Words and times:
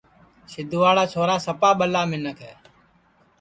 سیدھواڑا 0.51 1.03
سروٹؔ 1.11 1.39
سپا 1.45 1.69
ٻلا 1.79 2.01
منکھ 2.11 2.41
ہے 2.47 2.53